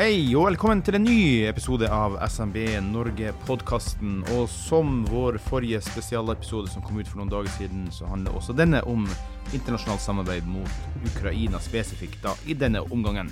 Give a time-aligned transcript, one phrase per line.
[0.00, 2.54] Hei og velkommen til en ny episode av SMB
[2.86, 4.22] Norge-podkasten.
[4.32, 8.56] Og som vår forrige spesialepisode som kom ut for noen dager siden, så handler også
[8.56, 9.04] denne om
[9.52, 13.28] internasjonalt samarbeid mot Ukraina spesifikt, da, i denne omgangen.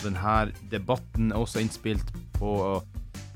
[0.00, 0.38] Denne
[0.72, 2.54] debatten er også innspilt på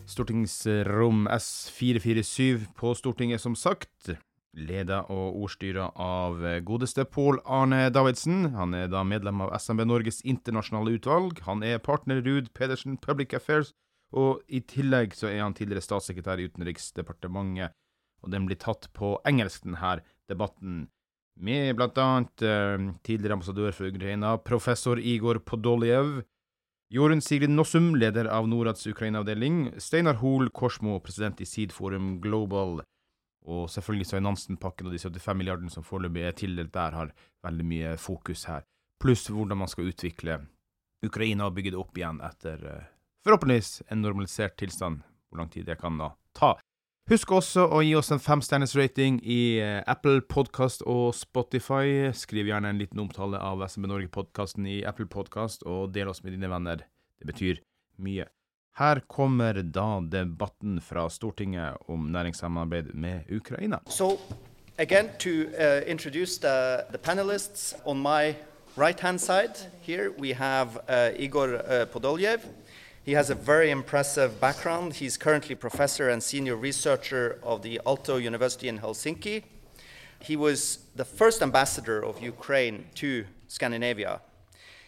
[0.09, 4.15] stortingsrom S447 på Stortinget, som sagt
[4.53, 8.53] leda og ordstyra av godeste Pål Arne Davidsen.
[8.57, 11.41] Han er da medlem av SMB Norges internasjonale utvalg.
[11.47, 13.73] Han er partner Ruud Pedersen Public Affairs,
[14.13, 17.73] og i tillegg så er han tidligere statssekretær i Utenriksdepartementet.
[18.23, 19.97] Og den blir tatt på engelsk, denne
[20.31, 20.85] debatten,
[21.41, 26.21] med annet uh, tidligere ambassadør for Ukraina, professor Igor Podoljev,
[26.93, 32.83] Jorunn Sigrid Nossum, leder av Norads Ukraina-avdeling, Steinar Hoel Korsmo, president i Seed Forum Global,
[33.45, 37.15] og selvfølgelig så er Nansen-pakken og de 75 milliardene som foreløpig er tildelt der, har
[37.45, 38.67] veldig mye fokus her.
[39.03, 40.39] Pluss hvordan man skal utvikle
[41.03, 42.91] Ukraina og bygge det opp igjen etter uh,
[43.27, 45.03] forhåpentligvis en normalisert tilstand.
[45.29, 46.55] Hvor lang tid det kan da ta.
[47.11, 52.13] Husk også å gi oss en femstjerners rating i uh, Apple Podcast og Spotify.
[52.15, 56.37] Skriv gjerne en liten omtale av SMB Norge-podkasten i Apple Podcast, og del oss med
[56.37, 56.87] dine venner.
[57.19, 57.59] Det betyr
[57.99, 58.29] mye.
[58.75, 63.79] Her kommer da debatten fra Stortinget om næringssamarbeid med Ukraina.
[63.87, 64.19] So,
[64.79, 67.75] again, to uh, introduce the, the, panelists,
[68.77, 72.41] right hand side here we have uh, Igor uh, Podolyev.
[73.05, 74.95] He has a very impressive background.
[74.95, 79.43] He's currently professor and senior researcher of the Aalto University in Helsinki.
[80.21, 84.21] He was the first ambassador of Ukraine to Scandinavia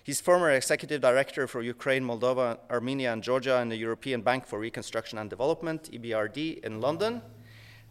[0.04, 4.58] He's former executive director for Ukraine, Moldova, Armenia, and Georgia in the European Bank for
[4.58, 7.22] Reconstruction and Development, EBRD, in London.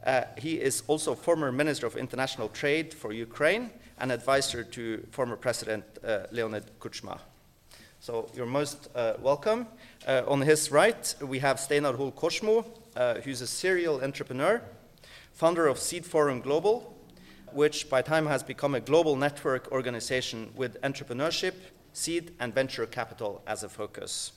[0.05, 5.35] Uh, he is also former Minister of International Trade for Ukraine and advisor to former
[5.35, 7.17] President uh, Leonid Kuchma.
[7.99, 9.65] So you're most uh, welcome.
[10.05, 12.13] Uh, on his right, we have Steinar Hoel
[12.95, 14.61] uh, who's a serial entrepreneur,
[15.31, 16.95] founder of Seed Forum Global,
[17.53, 21.55] which by time has become a global network organization with entrepreneurship,
[21.93, 24.33] seed and venture capital as a focus.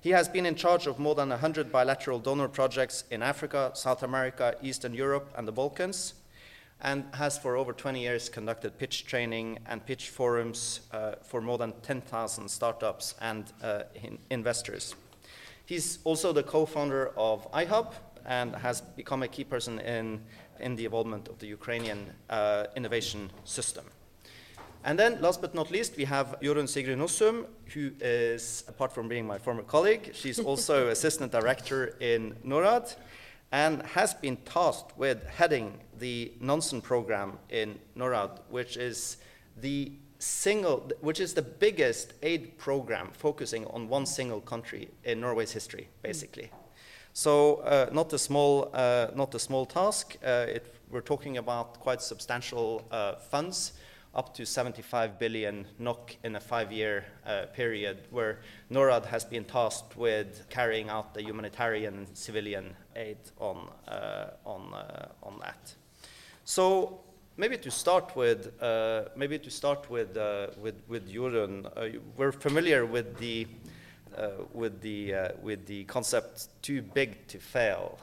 [0.00, 4.02] He has been in charge of more than 100 bilateral donor projects in Africa, South
[4.02, 6.14] America, Eastern Europe, and the Balkans,
[6.80, 11.58] and has for over 20 years conducted pitch training and pitch forums uh, for more
[11.58, 14.94] than 10,000 startups and uh, in investors.
[15.66, 17.92] He's also the co founder of iHub
[18.24, 20.22] and has become a key person in,
[20.58, 23.84] in the involvement of the Ukrainian uh, innovation system.
[24.82, 29.08] And then, last but not least, we have Jorun Sigrid Nossum, who is, apart from
[29.08, 32.96] being my former colleague, she's also assistant director in NORAD
[33.52, 39.18] and has been tasked with heading the Nansen program in NORAD, which is
[39.60, 45.52] the single, which is the biggest aid program focusing on one single country in Norway's
[45.52, 46.50] history, basically.
[47.12, 50.16] So, uh, not a small, uh, not a small task.
[50.24, 53.72] Uh, it, we're talking about quite substantial uh, funds
[54.14, 58.40] up to 75 billion NOK in a five-year uh, period, where
[58.70, 64.74] NORAD has been tasked with carrying out the humanitarian and civilian aid on, uh, on,
[64.74, 65.74] uh, on that.
[66.44, 67.00] So
[67.36, 72.32] maybe to start with, uh, maybe to start with, uh, with, with Jorun, uh, we're
[72.32, 73.46] familiar with the,
[74.52, 77.98] with, the, with the concept too big to fail.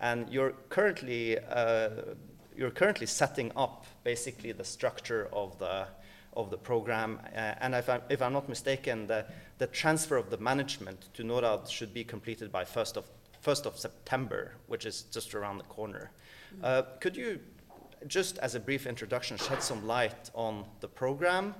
[0.00, 1.38] And you're currently
[2.56, 5.86] you're currently setting up basically the structure of the
[6.36, 7.20] of the program.
[7.34, 9.26] Uh, and if I'm, if I'm not mistaken, the,
[9.58, 13.04] the transfer of the management to NORAD should be completed by 1st of,
[13.44, 16.10] 1st of September, which is just around the corner.
[16.54, 16.64] Mm-hmm.
[16.64, 17.40] Uh, could you,
[18.06, 21.54] just as a brief introduction, shed some light on the program,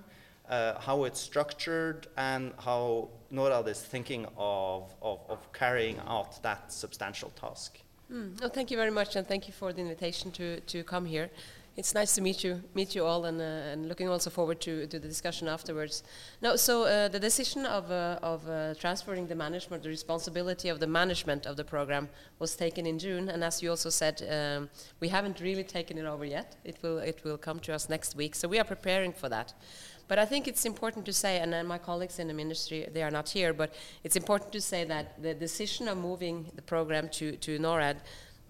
[0.48, 6.72] uh, how it's structured, and how NORAD is thinking of, of, of carrying out that
[6.72, 7.78] substantial task?
[8.12, 8.52] Mm.
[8.52, 11.30] Thank you very much, and thank you for the invitation to, to come here.
[11.78, 14.86] It's nice to meet you, meet you all, and, uh, and looking also forward to,
[14.86, 16.02] to the discussion afterwards.
[16.42, 20.78] No, so uh, the decision of, uh, of uh, transferring the management, the responsibility of
[20.78, 24.68] the management of the program, was taken in June, and as you also said, um,
[25.00, 26.56] we haven't really taken it over yet.
[26.64, 29.54] It will it will come to us next week, so we are preparing for that.
[30.08, 33.10] But I think it's important to say, and my colleagues in the ministry, they are
[33.10, 37.36] not here, but it's important to say that the decision of moving the program to,
[37.36, 37.96] to NORAD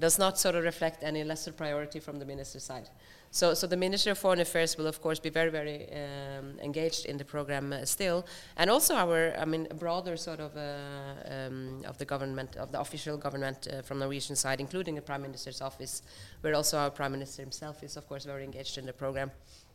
[0.00, 2.88] does not sort of reflect any lesser priority from the minister's side.
[3.34, 7.06] So, so the Ministry of Foreign Affairs will, of course, be very, very um, engaged
[7.06, 8.26] in the program uh, still,
[8.58, 10.66] and also our, I mean, a broader sort of uh,
[11.34, 15.00] um, of the government, of the official government uh, from the Norwegian side, including the
[15.00, 16.02] Prime Minister's office,
[16.42, 19.30] where also our Prime Minister himself is, of course, very engaged in the program.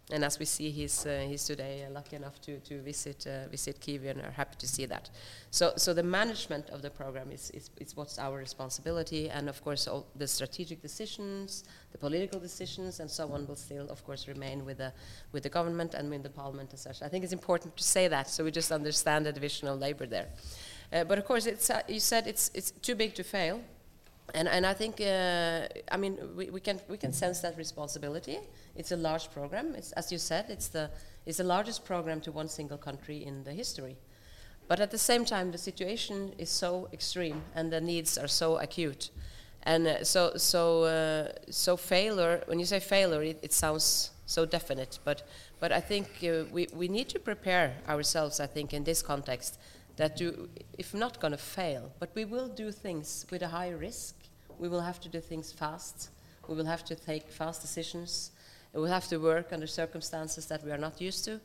[0.10, 3.50] And as we see, he's, uh, he's today uh, lucky enough to, to visit, uh,
[3.50, 5.10] visit Kyiv and are happy to see that.
[5.52, 9.62] So, so the management of the program is, is, is what's our responsibility, and of
[9.62, 14.30] course, all the strategic decisions, the political decisions, and so on will still, of course,
[14.30, 14.94] remain with the,
[15.34, 17.02] with the government and with the parliament as such.
[17.02, 20.06] I think it's important to say that so we just understand the division of labor
[20.06, 20.30] there.
[20.94, 23.60] Uh, but of course, it's, uh, you said it's, it's too big to fail.
[24.34, 28.40] And, and I think, uh, I mean, we, we, can, we can sense that responsibility.
[28.78, 29.74] It's a large program.
[29.76, 30.90] It's, as you said, it's the,
[31.26, 33.98] it's the largest program to one single country in the history.
[34.68, 38.58] But at the same time, the situation is so extreme and the needs are so
[38.58, 39.10] acute.
[39.64, 44.46] And uh, so, so, uh, so failure, when you say failure, it, it, sounds so
[44.46, 45.00] definite.
[45.04, 45.28] But,
[45.60, 49.60] but I think uh, we, we need to prepare ourselves, I think, in this context,
[49.96, 50.22] that
[50.78, 54.16] if not going to fail, but we will do things with a high risk.
[54.60, 56.10] We will have to do things fast.
[56.48, 58.32] We will have to take fast decisions.
[58.78, 61.40] We will have to work under circumstances that we are not used to.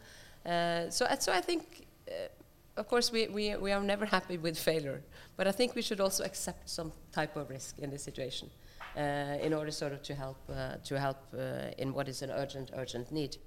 [0.44, 2.28] Uh, so, so I think, uh,
[2.76, 5.00] of course, we, we, we are never happy with failure,
[5.38, 8.50] but I think we should also accept some type of risk in this situation
[8.98, 12.30] uh, in order sort of to help, uh, to help uh, in what is an
[12.32, 13.38] urgent, urgent need.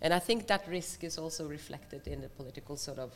[0.00, 3.12] And I think that risk is also reflected in the political sort of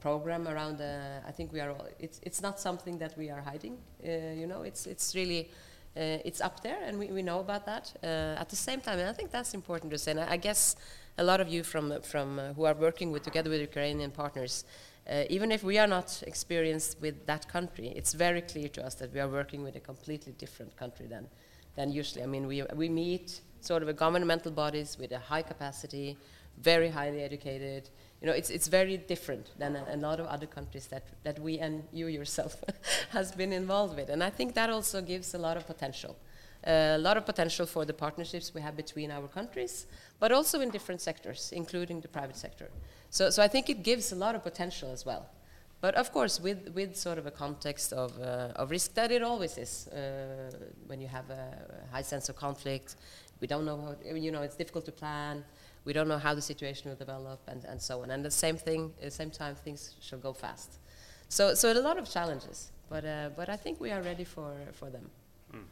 [0.00, 0.82] program around.
[0.82, 1.70] I think we are.
[1.70, 3.78] All, it's it's not something that we are hiding.
[4.04, 5.50] Uh, you know, it's it's really.
[5.96, 7.92] Uh, it's up there, and we, we know about that.
[8.02, 10.12] Uh, at the same time, and I think that's important to say.
[10.12, 10.76] And I, I guess
[11.18, 14.64] a lot of you from from uh, who are working with together with Ukrainian partners,
[15.10, 18.94] uh, even if we are not experienced with that country, it's very clear to us
[18.96, 21.26] that we are working with a completely different country than
[21.74, 22.22] than usually.
[22.22, 26.16] I mean, we we meet sort of a governmental bodies with a high capacity,
[26.58, 27.90] very highly educated
[28.20, 31.38] you know, it's, it's very different than a, a, lot of other countries that, that
[31.38, 32.62] we and you yourself
[33.10, 34.10] has been involved with.
[34.10, 36.16] And I think that also gives a lot of potential.
[36.66, 39.86] Uh, a lot of potential for the partnerships we have between our countries,
[40.18, 42.68] but also in different sectors, including the private sector.
[43.08, 45.26] So, so I think it gives a lot of potential as well.
[45.80, 49.22] But of course, with, with sort of a context of, uh, of risk that it
[49.22, 50.50] always is uh,
[50.86, 51.54] when you have a
[51.90, 52.96] high sense of conflict.
[53.40, 55.42] We don't know how, you know, it's difficult to plan
[55.84, 58.10] we don't know how the situation will develop and, and so on.
[58.10, 60.78] And the same thing, at the same time, things shall go fast.
[61.28, 64.52] So, so a lot of challenges, but, uh, but I think we are ready for,
[64.72, 65.08] for them.
[65.54, 65.62] Mm.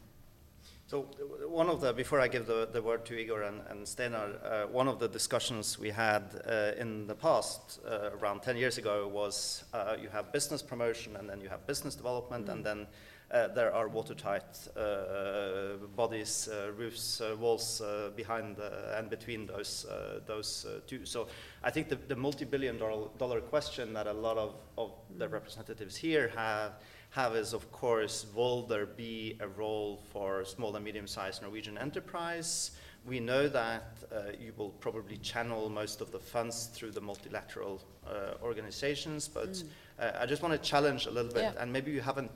[0.86, 1.02] So
[1.48, 4.66] one of the, before I give the, the word to Igor and, and Steinar, uh,
[4.68, 9.08] one of the discussions we had uh, in the past, uh, around 10 years ago,
[9.08, 12.52] was uh, you have business promotion and then you have business development mm.
[12.52, 12.86] and then uh,
[13.30, 17.82] there are watertight uh, bodies, uh, roofs, walls
[18.16, 18.56] behind
[18.96, 19.86] and between those,
[20.26, 21.04] those two.
[21.04, 21.28] So
[21.62, 26.32] I think the, the multi-billion dollar question that a lot of, of the representatives here
[26.34, 26.72] have
[27.10, 32.72] have is, of course, will there be a role for small and medium-sized Norwegian enterprise?
[33.06, 37.80] We know that uh, you will probably channel most of the funds through the multilateral
[38.06, 39.64] uh, organizations, but mm.
[39.98, 41.62] uh, I just want to challenge a little bit, yeah.
[41.62, 42.30] and maybe you haven't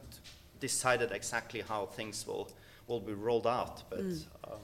[0.68, 2.46] decided exactly how things will,
[2.88, 3.76] will be rolled out.
[3.90, 4.24] But mm.
[4.48, 4.60] um,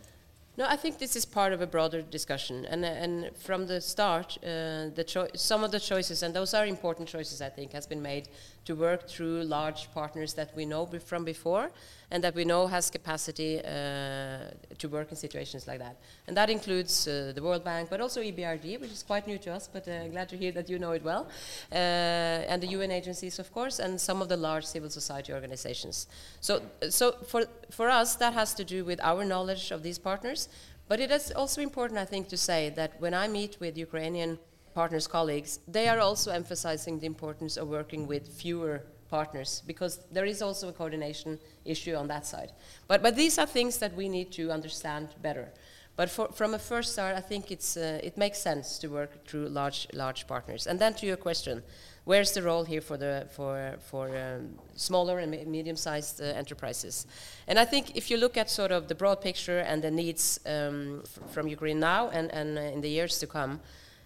[0.58, 3.14] no, I think this is part of a broader discussion, and and
[3.46, 5.04] from the start, uh, the
[5.34, 8.24] some of the choices, and those are important choices, I think, has been made
[8.64, 11.70] to work through large partners that we know from before,
[12.10, 15.96] and that we know has capacity uh, to work in situations like that,
[16.26, 19.52] and that includes uh, the World Bank, but also EBRD, which is quite new to
[19.52, 21.28] us, but uh, glad to hear that you know it well,
[21.70, 26.06] and the UN agencies, of course, and some of the large civil society organizations.
[26.40, 30.48] So, so for for us, that has to do with our knowledge of these partners
[30.88, 34.38] but it is also important, I think, to say that when I meet with Ukrainian
[34.74, 40.26] partners, colleagues, they are also emphasizing the importance of working with fewer partners because there
[40.26, 42.52] is also a coordination issue on that side.
[42.86, 45.48] But, but these are things that we need to understand better.
[45.96, 49.26] But for, from a first start, I think it's, uh, it makes sense to work
[49.26, 50.68] through large, large partners.
[50.68, 51.62] And then to your question,
[52.08, 57.06] where's the role here for the for for um, smaller and medium-sized uh, enterprises?
[57.46, 60.40] And I think if you look at sort of the broad picture and the needs
[60.46, 61.02] um,
[61.34, 63.60] from Ukraine now and and uh, in the years to come,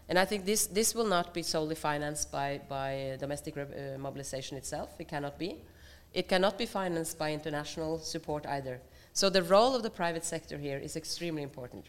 [0.08, 4.56] and I think this this will not be solely financed by by domestic uh, mobilization
[4.56, 4.90] itself.
[4.98, 5.56] It cannot be.
[6.12, 8.80] It cannot be financed by international support either.
[9.12, 11.86] So the role of the private sector here is extremely important.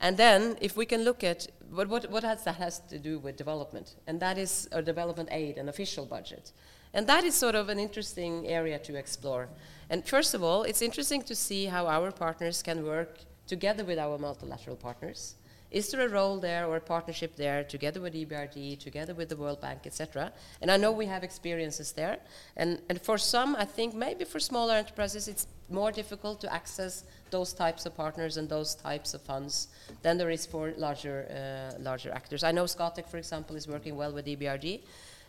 [0.00, 3.18] And then, if we can look at what, what, what has that has to do
[3.18, 6.52] with development, and that is a development aid, an official budget.
[6.92, 9.48] And that is sort of an interesting area to explore.
[9.88, 13.98] And first of all, it's interesting to see how our partners can work together with
[13.98, 15.36] our multilateral partners
[15.70, 19.36] Is there a role there or a partnership there together with EBRD, together with the
[19.36, 20.32] World Bank, etc.?
[20.60, 22.18] And I know we have experiences there.
[22.56, 27.04] And, and for some, I think maybe for smaller enterprises, it's more difficult to access
[27.30, 29.68] those types of partners and those types of funds
[30.02, 32.44] than there is for larger, uh, larger actors.
[32.44, 34.80] I know Scatec, for example, is working well with EBRD.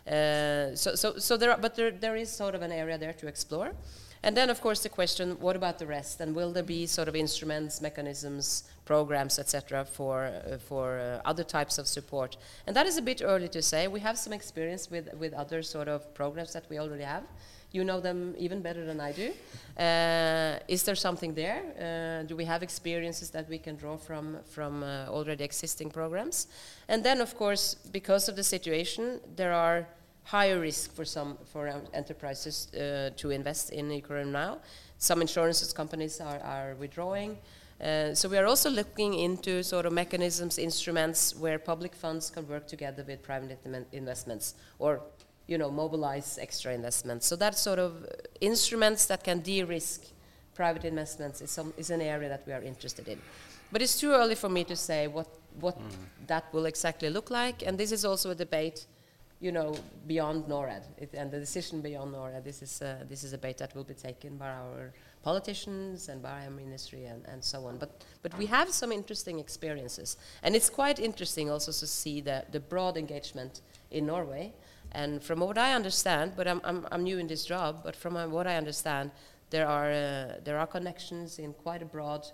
[0.06, 3.12] Uh, so, so, so there are, but there, there is sort of an area there
[3.12, 3.72] to explore.
[4.22, 6.20] And then, of course, the question: What about the rest?
[6.20, 11.44] And will there be sort of instruments, mechanisms, programs, etc., for uh, for uh, other
[11.44, 12.30] types of support?
[12.66, 13.88] And that is a bit early to say.
[13.88, 17.24] We have some experience with with other sort of programs that we already have.
[17.76, 19.28] You know them even better than I do.
[19.76, 21.60] Uh, is there something there?
[21.60, 26.48] Uh, do we have experiences that we can draw from from uh, already existing programs?
[26.88, 29.86] And then, of course, because of the situation, there are
[30.24, 34.58] higher risk for some for enterprises uh, to invest in Ukraine now.
[34.98, 37.38] Some insurance companies are, are withdrawing.
[37.80, 42.46] Uh, so we are also looking into sort of mechanisms, instruments where public funds can
[42.48, 43.58] work together with private
[43.92, 45.00] investments, or
[45.46, 47.26] you know mobilize extra investments.
[47.26, 48.04] So that sort of
[48.40, 50.06] instruments that can de-risk
[50.54, 53.20] private investments is, some, is an area that we are interested in.
[53.70, 55.28] But it's too early for me to say what
[55.60, 55.92] what mm.
[56.26, 58.86] that will exactly look like, and this is also a debate
[59.40, 59.74] you know,
[60.06, 62.44] beyond NORAD it, and the decision beyond NORAD.
[62.44, 66.24] This is uh, this is a debate that will be taken by our politicians and
[66.24, 67.78] our ministry and, and so on.
[67.78, 72.44] But but we have some interesting experiences, and it's quite interesting also to see the
[72.52, 74.52] the broad engagement in Norway.
[74.92, 78.16] And from what I understand, but I'm I'm, I'm new in this job, but from
[78.16, 79.10] uh, what I understand,
[79.50, 82.26] there are uh, there are connections in quite a broad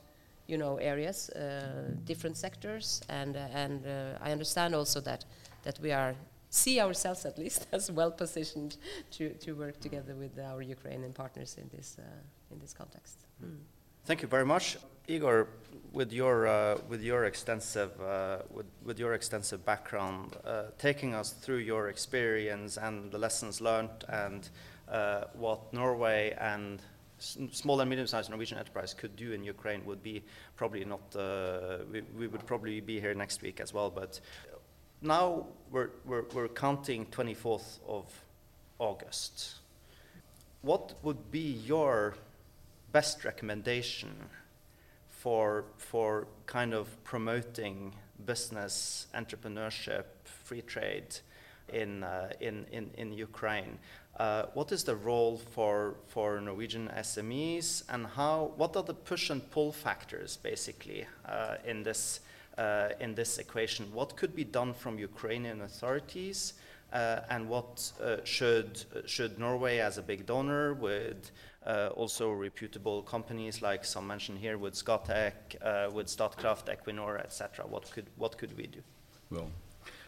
[0.46, 5.24] you know areas, uh, different sectors, and uh, and uh, I understand also that
[5.62, 6.14] that we are
[6.54, 8.76] see ourselves at least as well positioned
[9.10, 12.02] to, to work together with our Ukrainian partners in this, uh,
[12.54, 13.18] in this context.
[13.44, 13.58] Mm.
[14.04, 14.78] Thank you very much.
[15.06, 15.48] Igor,
[15.92, 21.32] with your, uh, with your, extensive, uh, with, with, your extensive background, uh, taking us
[21.32, 24.48] through your experience and the lessons learned and
[24.88, 26.80] uh, what Norway and
[27.18, 30.22] small and medium-sized Norwegian enterprise could do in Ukraine would be
[30.56, 34.20] probably not, uh, we, we, would probably be here next week as well, but
[35.00, 38.04] now we're, we're, we're counting 24th of
[38.78, 39.56] August.
[40.62, 42.14] What would be your
[42.94, 44.14] best recommendation
[45.08, 47.92] for, for kind of promoting
[48.24, 50.04] business, entrepreneurship,
[50.44, 51.16] free trade
[51.72, 53.78] in, uh, in, in, in Ukraine?
[54.16, 59.28] Uh, what is the role for, for Norwegian SMEs and how, what are the push
[59.28, 62.20] and pull factors basically uh, in this
[62.56, 63.92] uh, in this equation.
[63.92, 66.54] What could be done from Ukrainian authorities,
[66.92, 71.32] uh, and what uh, should should Norway, as a big donor, with
[71.66, 77.66] uh, also reputable companies like some mentioned here, with Scatec, uh, with Statkraft, Equinor, etc.
[77.66, 78.80] What could what could we do?
[79.30, 79.48] Well,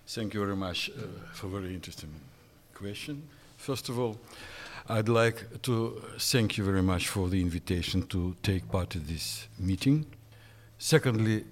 [0.06, 2.12] thank you very much uh, for a very interesting
[2.74, 3.22] question.
[3.56, 4.16] First of all.
[4.88, 9.48] I'd like to thank you very much for the invitation to take part in this
[9.58, 10.06] meeting.
[10.78, 11.42] Secondly,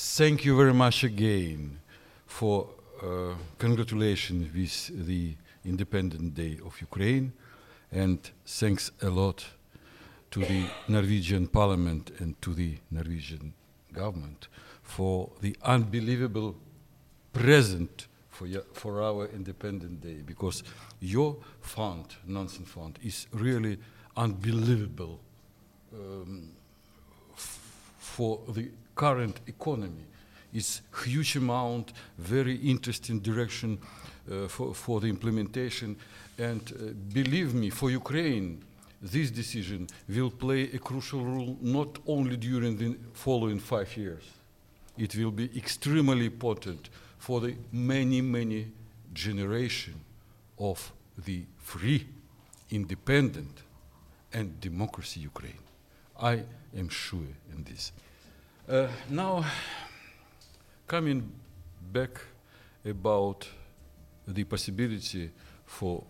[0.00, 1.80] Thank you very much again
[2.26, 2.68] for
[3.02, 7.32] uh, congratulations with the Independent Day of Ukraine,
[7.92, 9.46] and thanks a lot
[10.30, 13.54] to the Norwegian Parliament and to the Norwegian
[13.92, 14.48] government
[14.82, 16.56] for the unbelievable
[17.32, 20.62] present for, for our Independent Day, because
[21.00, 23.78] your fund, Nansen Fund, is really
[24.16, 25.18] unbelievable
[25.92, 26.50] um,
[27.34, 30.04] for the current economy.
[30.54, 33.78] It's huge amount, very interesting direction
[34.30, 35.96] uh, for, for the implementation.
[36.38, 38.62] And uh, believe me, for Ukraine,
[39.02, 44.22] this decision will play a crucial role not only during the following five years.
[44.96, 48.72] It will be extremely important for the many, many
[49.12, 49.94] generation
[50.58, 50.92] of
[51.24, 52.06] the free,
[52.70, 53.62] independent,
[54.32, 55.62] and democracy Ukraine.
[56.20, 56.42] I
[56.76, 57.20] am sure
[57.52, 57.92] in this.
[58.68, 59.44] Uh, now,
[60.86, 61.32] coming
[61.92, 62.20] back
[62.84, 63.48] about
[64.26, 65.30] the possibility
[65.64, 66.04] for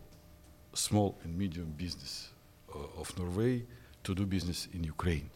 [0.79, 2.31] small and medium business
[2.75, 3.65] uh, of Norway
[4.05, 5.29] to do business in Ukraine.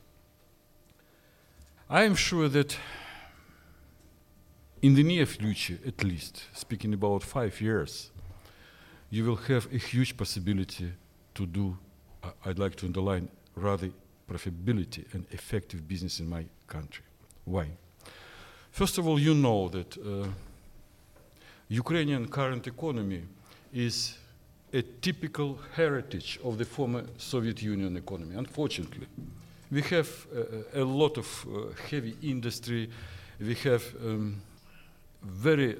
[1.90, 2.78] I am sure that
[4.80, 8.10] in the near future, at least, speaking about five years,
[9.10, 10.92] you will have a huge possibility
[11.34, 11.76] to do,
[12.22, 13.90] uh, I'd like to underline, rather
[14.30, 17.04] profitability and effective business in my country.
[17.44, 17.66] Why?
[18.70, 20.28] First of all, you know that uh,
[21.68, 23.22] Ukrainian current economy
[23.72, 24.16] is
[24.72, 29.06] a typical heritage of the former Soviet Union economy, unfortunately.
[29.70, 32.90] We have uh, a lot of uh, heavy industry,
[33.40, 34.40] we have um,
[35.22, 35.76] very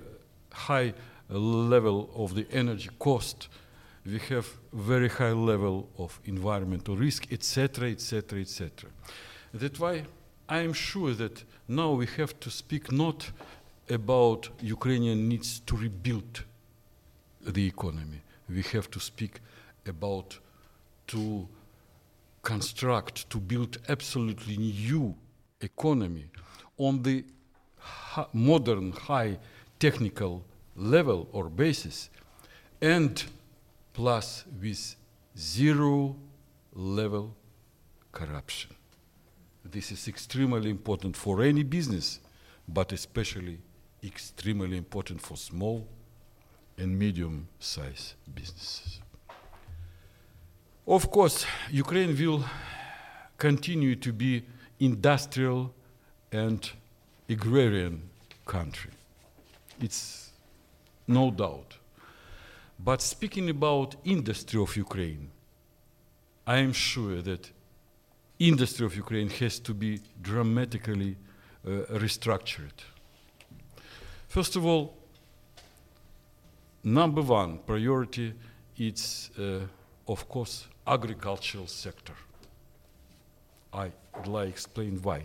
[0.52, 0.94] high
[1.28, 3.48] level of the energy cost.
[4.04, 8.90] We have very high level of environmental risk, etc., etc., etc.
[9.54, 10.04] That's why
[10.48, 13.30] I am sure that now we have to speak not
[13.88, 16.44] about Ukrainian needs to rebuild
[17.40, 18.20] the economy.
[18.52, 19.40] We have to speak
[19.86, 20.38] about
[21.08, 21.48] to
[22.42, 25.14] construct, to build absolutely new
[25.60, 26.26] economy
[26.76, 27.24] on the
[28.32, 29.38] modern high
[29.78, 30.44] technical
[30.76, 32.10] level or basis
[32.80, 33.24] and
[33.92, 34.96] plus with
[35.38, 36.16] zero
[36.74, 37.34] level
[38.10, 38.74] corruption.
[39.64, 42.20] This is extremely important for any business,
[42.68, 43.58] but especially
[44.02, 45.86] extremely important for small
[46.82, 49.00] and medium sized businesses.
[50.86, 52.44] Of course, Ukraine will
[53.38, 54.42] continue to be
[54.80, 55.72] industrial
[56.32, 56.68] and
[57.28, 58.02] agrarian
[58.44, 58.90] country.
[59.80, 60.32] It's
[61.06, 61.76] no doubt.
[62.78, 65.30] But speaking about industry of Ukraine,
[66.46, 67.50] I am sure that
[68.40, 71.16] industry of Ukraine has to be dramatically
[71.64, 71.70] uh,
[72.04, 72.76] restructured.
[74.26, 75.01] First of all,
[76.82, 78.34] number one priority
[78.76, 79.60] is, uh,
[80.06, 82.14] of course, agricultural sector.
[83.72, 85.22] I would like to explain why.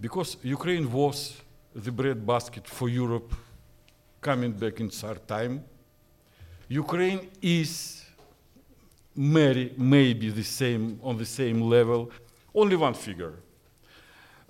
[0.00, 1.36] Because Ukraine was
[1.74, 3.34] the breadbasket for Europe
[4.20, 5.64] coming back in our time.
[6.68, 8.04] Ukraine is
[9.14, 12.10] maybe, maybe the same on the same level.
[12.54, 13.34] Only one figure.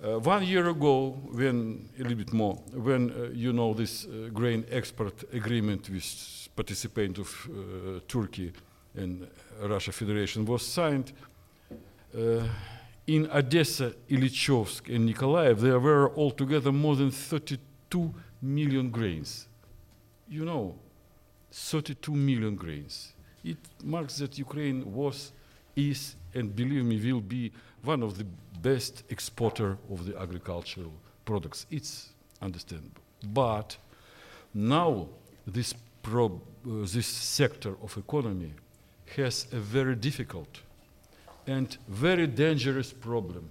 [0.01, 4.29] Uh, one year ago, when a little bit more, when uh, you know this uh,
[4.31, 8.53] grain export agreement with participant of uh, Turkey
[8.95, 9.27] and
[9.61, 11.11] Russia Federation was signed,
[12.17, 12.43] uh,
[13.07, 19.49] in Odessa, Ilyichovsk, and Nikolaev, there were altogether more than 32 million grains.
[20.29, 20.75] You know,
[21.51, 23.15] 32 million grains.
[23.43, 25.33] It marks that Ukraine was,
[25.75, 27.51] is, and believe me, will be
[27.83, 28.25] one of the
[28.61, 30.91] best exporter of the agricultural
[31.25, 31.65] products.
[31.71, 32.09] It's
[32.41, 33.01] understandable.
[33.23, 33.77] But
[34.53, 35.07] now
[35.45, 35.73] this,
[36.05, 36.29] uh,
[36.65, 38.53] this sector of economy
[39.15, 40.61] has a very difficult
[41.47, 43.49] and very dangerous problem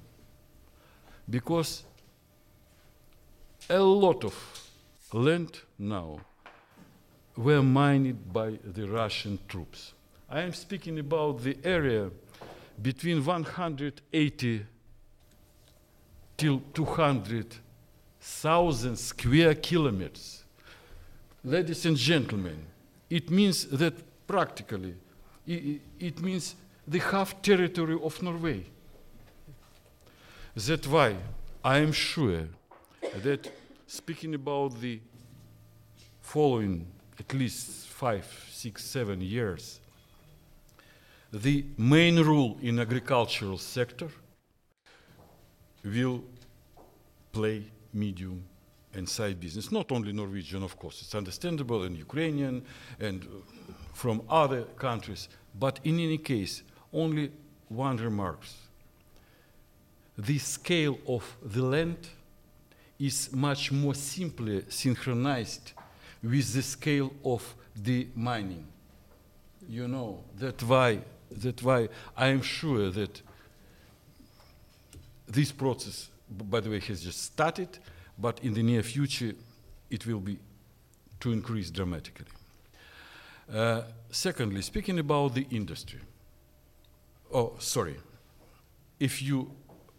[1.28, 1.82] because
[3.68, 4.34] a lot of
[5.12, 6.20] land now
[7.36, 9.92] were mined by the Russian troops.
[10.28, 12.10] I am speaking about the area
[12.80, 14.66] between 180
[16.36, 20.44] till 200,000 square kilometers.
[21.44, 22.66] Ladies and gentlemen,
[23.10, 23.94] it means that
[24.26, 24.94] practically,
[25.46, 28.64] it, it means the half territory of Norway.
[30.54, 31.16] That's why
[31.64, 32.48] I am sure
[33.22, 33.50] that
[33.86, 35.00] speaking about the
[36.20, 36.86] following
[37.18, 39.80] at least five, six, seven years,
[41.32, 44.08] the main rule in agricultural sector
[45.84, 46.22] will
[47.32, 48.42] play medium
[48.94, 49.70] and side business.
[49.70, 52.64] Not only Norwegian, of course, it's understandable, and Ukrainian,
[52.98, 55.28] and uh, from other countries.
[55.58, 56.62] But in any case,
[56.92, 57.30] only
[57.68, 58.40] one remark.
[60.16, 62.08] The scale of the land
[62.98, 65.72] is much more simply synchronized
[66.22, 68.66] with the scale of the mining.
[69.68, 73.22] You know, that why, that why I am sure that
[75.26, 77.78] this process, by the way, has just started,
[78.18, 79.32] but in the near future,
[79.90, 80.38] it will be
[81.20, 82.26] to increase dramatically.
[83.52, 86.00] Uh, secondly, speaking about the industry.
[87.32, 87.96] Oh, sorry.
[88.98, 89.50] If you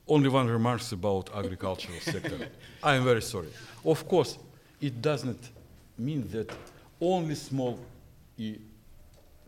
[0.08, 2.48] only one remarks about agricultural sector,
[2.84, 3.50] I am very sorry.
[3.86, 4.38] Of course,
[4.82, 5.52] it doesn't
[5.98, 6.52] mean that
[7.00, 7.80] only small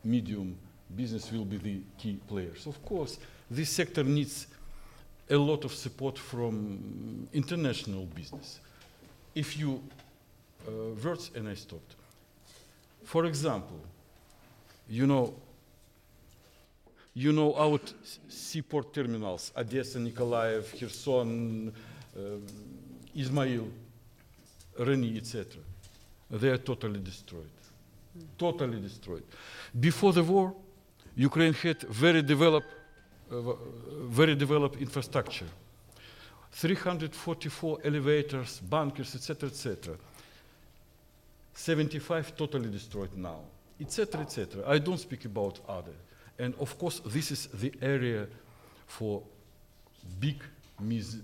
[0.04, 0.58] medium
[0.95, 2.67] business will be the key players.
[2.67, 3.17] Of course,
[3.49, 4.47] this sector needs
[5.30, 8.60] a lot of support from international business.
[9.34, 9.82] If you,
[10.67, 10.71] uh,
[11.04, 11.95] words and I stopped.
[13.04, 13.80] For example,
[14.89, 15.34] you know,
[17.13, 17.80] you know our
[18.27, 21.73] seaport terminals, Odessa, Nikolaev, Kherson,
[22.15, 22.19] uh,
[23.15, 23.69] Izmail,
[24.80, 25.62] Reni, etc.
[26.30, 27.51] They are totally destroyed.
[28.17, 28.23] Mm.
[28.38, 29.23] Totally destroyed.
[29.77, 30.54] Before the war,
[31.15, 32.67] Ukraine had very developed,
[33.32, 33.54] uh,
[34.06, 35.47] very developed infrastructure.
[36.52, 39.95] 344 elevators, bunkers, etc., etc.
[41.54, 43.39] 75 totally destroyed now,
[43.80, 44.63] etc., etc.
[44.67, 45.93] I don't speak about other.
[46.39, 48.28] And of course, this is the area
[48.88, 49.21] for
[50.19, 50.41] big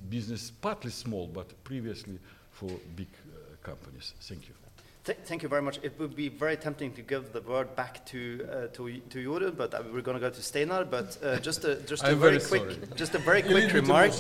[0.10, 2.20] business, partly small, but previously
[2.52, 4.14] for big uh, companies.
[4.22, 4.67] Thank you.
[5.08, 5.80] Th thank you very much.
[5.84, 8.20] It would be very tempting to give the word back to
[8.52, 8.82] uh, to
[9.14, 10.84] to but uh, we're going to go to Steinar.
[10.84, 14.12] But uh, just a just a very, very quick just a very quick remark.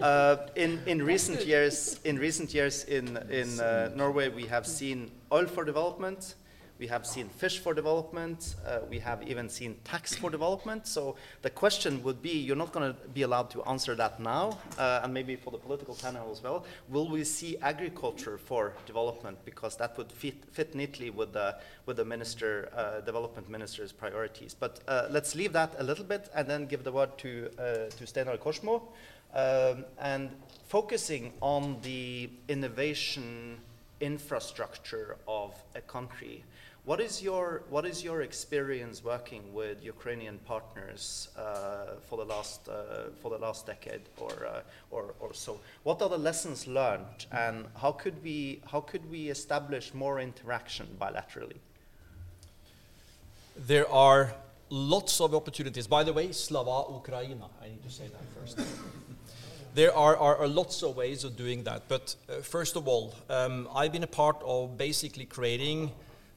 [0.00, 5.12] Uh, in in recent years, in recent years in in uh, Norway, we have seen
[5.30, 6.34] oil for development.
[6.78, 8.56] We have seen fish for development.
[8.66, 10.86] Uh, we have even seen tax for development.
[10.86, 14.58] So the question would be, you're not going to be allowed to answer that now,
[14.78, 16.64] uh, and maybe for the political panel as well.
[16.88, 21.56] Will we see agriculture for development because that would fit, fit neatly with the
[21.86, 24.54] with the minister, uh, development minister's priorities?
[24.58, 27.62] But uh, let's leave that a little bit and then give the word to uh,
[27.90, 28.82] to Steinar Korsmo,
[29.34, 30.30] um, and
[30.66, 33.58] focusing on the innovation
[34.00, 36.44] infrastructure of a country.
[36.84, 42.68] What is your what is your experience working with Ukrainian partners uh, for the last
[42.68, 45.60] uh, for the last decade or, uh, or or so?
[45.84, 50.88] What are the lessons learned, and how could we how could we establish more interaction
[51.00, 51.60] bilaterally?
[53.56, 54.34] There are
[54.68, 55.86] lots of opportunities.
[55.86, 57.48] By the way, Slava Ukraina.
[57.62, 58.58] I need to say that first.
[59.76, 61.82] there are, are, are lots of ways of doing that.
[61.88, 65.92] But uh, first of all, um, I've been a part of basically creating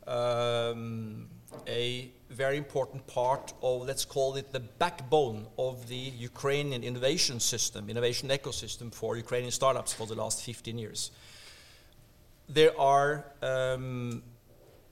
[0.08, 1.28] um,
[1.68, 7.90] a very important part of, let's call it the backbone of the Ukrainian innovation system,
[7.90, 11.12] innovation ecosystem for Ukrainian startups for the last 15 years.
[12.50, 14.22] There are um,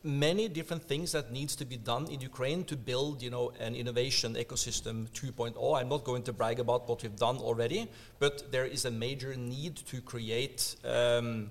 [0.04, 3.76] many different things that needs to be done in Ukraine to build, you know, an
[3.76, 5.80] innovation ecosystem 2.0.
[5.80, 9.36] I'm not going to brag about what we've done already, but there is a major
[9.36, 10.76] need to create.
[10.84, 11.50] Um,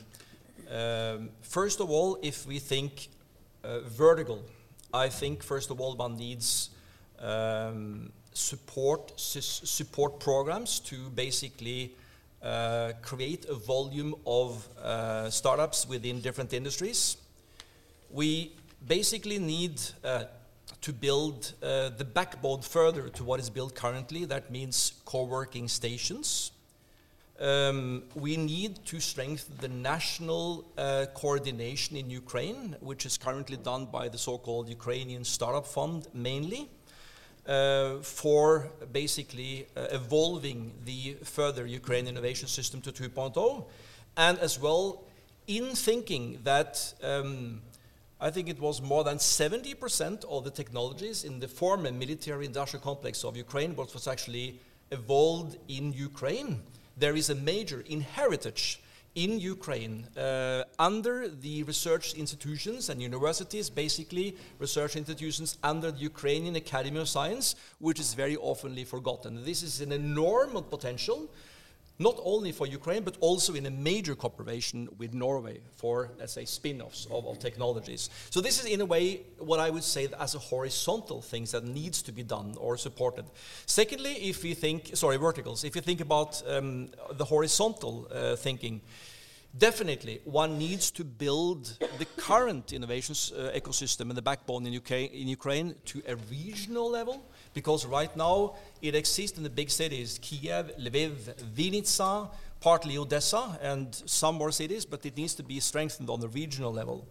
[0.70, 3.08] um, first of all, if we think
[3.64, 4.42] uh, vertical,
[4.92, 6.70] I think first of all one needs
[7.20, 11.94] um, support support programs to basically
[12.42, 17.16] uh, create a volume of uh, startups within different industries
[18.12, 18.52] we
[18.86, 20.24] basically need uh,
[20.82, 24.24] to build uh, the backbone further to what is built currently.
[24.24, 26.52] That means co-working stations.
[27.42, 33.86] Um, we need to strengthen the national uh, coordination in Ukraine, which is currently done
[33.86, 36.68] by the so-called Ukrainian Startup Fund mainly,
[37.48, 43.64] uh, for basically uh, evolving the further Ukraine innovation system to 2.0,
[44.16, 45.02] and as well
[45.48, 47.60] in thinking that um,
[48.20, 52.84] I think it was more than 70% of the technologies in the former military industrial
[52.84, 54.60] complex of Ukraine, was actually
[54.92, 56.62] evolved in Ukraine.
[56.96, 58.78] There is a major inheritance
[59.14, 66.56] in Ukraine uh, under the research institutions and universities, basically research institutions under the Ukrainian
[66.56, 69.44] Academy of Science, which is very oftenly forgotten.
[69.44, 71.28] This is an enormous potential
[71.98, 76.44] not only for Ukraine, but also in a major cooperation with Norway for, let's say,
[76.44, 78.10] spin-offs of, of, technologies.
[78.30, 81.64] So this is, in a way, what I would say as a horizontal things that
[81.64, 83.26] needs to be done or supported.
[83.66, 88.80] Secondly, if we think, sorry, verticals, if you think about um, the horizontal uh, thinking,
[89.56, 95.12] definitely one needs to build the current innovations uh, ecosystem and the backbone in, UK,
[95.12, 97.22] in Ukraine to a regional level,
[97.54, 103.94] because right now it exists in the big cities Kiev, Lviv, Vinnytsia, partly Odessa, and
[104.06, 107.06] some more cities, but it needs to be strengthened on the regional level.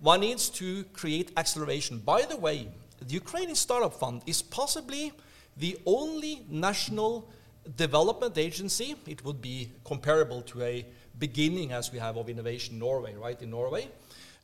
[0.00, 1.98] One needs to create acceleration.
[1.98, 2.68] By the way,
[3.00, 5.12] the Ukrainian Startup Fund is possibly
[5.56, 7.28] the only national
[7.76, 8.96] development agency.
[9.06, 10.86] It would be comparable to a
[11.20, 13.88] beginning as we have of Innovation Norway, right, in Norway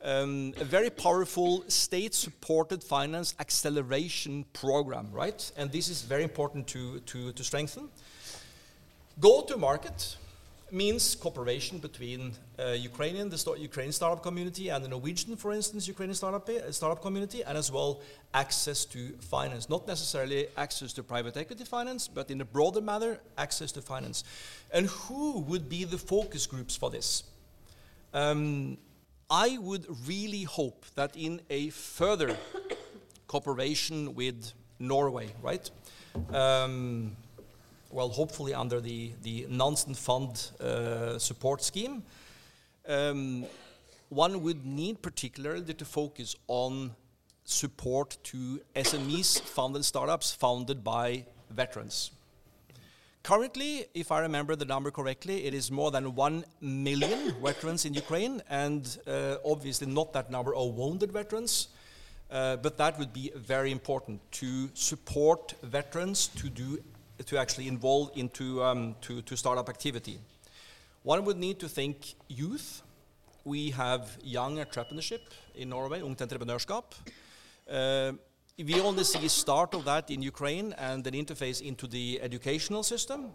[0.03, 5.51] um, a very powerful state-supported finance acceleration program, right?
[5.57, 7.89] And this is very important to, to, to strengthen.
[9.19, 10.17] Go-to-market
[10.71, 16.15] means cooperation between uh, Ukrainian, the Ukrainian startup community and the Norwegian, for instance, Ukrainian
[16.15, 18.01] startup, uh, startup community, and as well
[18.33, 19.69] access to finance.
[19.69, 24.23] Not necessarily access to private equity finance, but in a broader manner, access to finance.
[24.73, 27.23] And who would be the focus groups for this?
[28.13, 28.77] Um,
[29.29, 32.37] I would really hope that in a further
[33.27, 35.69] cooperation with Norway, right?
[36.33, 37.15] Um,
[37.89, 42.03] well, hopefully under the, the Nansen Fund uh, support scheme,
[42.87, 43.45] um,
[44.09, 46.95] one would need particularly to focus on
[47.43, 52.11] support to SMEs funded startups founded by veterans.
[53.23, 57.93] Currently, if I remember the number correctly, it is more than 1 million veterans in
[57.93, 61.67] Ukraine, and uh, obviously not that number of wounded veterans.
[62.29, 66.77] Uh, but that would be very important to support veterans to do
[67.25, 70.19] to actually involve into um, to, to startup activity.
[71.03, 72.81] One would need to think youth.
[73.43, 75.21] We have young entrepreneurship
[75.55, 76.83] in Norway, Ungt Entreprenørskap.
[77.69, 78.13] Uh,
[78.57, 83.31] we only see start of that in Ukraine and an interface into the educational system.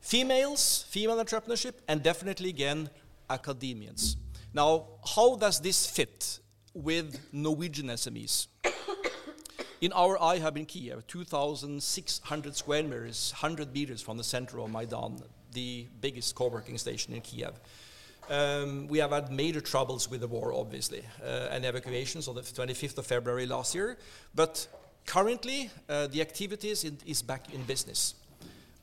[0.00, 2.88] Females, female entrepreneurship, and definitely again,
[3.28, 4.16] academians.
[4.54, 6.38] Now, how does this fit
[6.72, 8.46] with Norwegian SMEs?
[9.80, 15.22] In our iHub in Kiev, 2,600 square meters, 100 meters from the center of Maidan,
[15.52, 17.52] the biggest co-working station in Kiev.
[18.28, 22.40] Um, we have had major troubles with the war, obviously, uh, and evacuations on the
[22.40, 23.96] 25th of February last year.
[24.34, 24.66] But
[25.06, 28.16] currently, uh, the activities in, is back in business.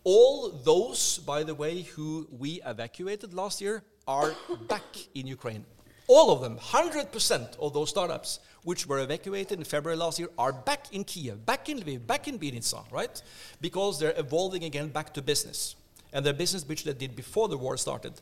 [0.05, 4.33] All those, by the way, who we evacuated last year are
[4.69, 5.65] back in Ukraine.
[6.07, 10.53] All of them, 100% of those startups which were evacuated in February last year are
[10.53, 13.21] back in Kiev, back in Lviv, back in Vinnytsia, right?
[13.61, 15.75] Because they're evolving again back to business.
[16.13, 18.13] And their business which they did before the war started.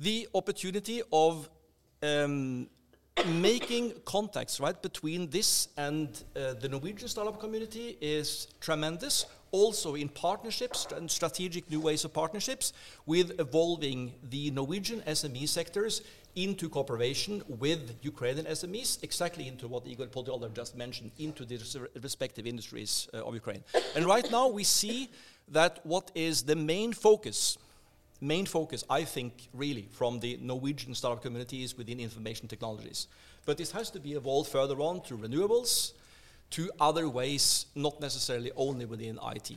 [0.00, 1.48] The opportunity of
[2.02, 2.68] um,
[3.26, 9.26] making contacts right between this and uh, the Norwegian startup community is tremendous.
[9.52, 12.72] Also in partnerships and strategic new ways of partnerships
[13.06, 16.02] with evolving the Norwegian SME sectors
[16.34, 21.60] into cooperation with Ukrainian SMEs, exactly into what Igor Podoliev just mentioned, into the
[22.02, 23.62] respective industries uh, of Ukraine.
[23.94, 25.10] And right now we see
[25.48, 27.58] that what is the main focus
[28.22, 33.08] main focus, I think, really, from the Norwegian startup community is within information technologies.
[33.44, 35.92] But this has to be evolved further on to renewables,
[36.52, 39.52] to other ways, not necessarily only within IT.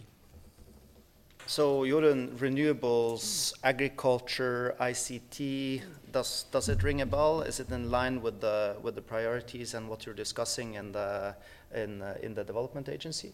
[1.48, 5.82] So, Jorun, renewables, agriculture, ICT,
[6.12, 7.42] does, does it ring a bell?
[7.42, 11.36] Is it in line with the, with the priorities and what you're discussing in the,
[11.74, 13.34] in, uh, in the development agency?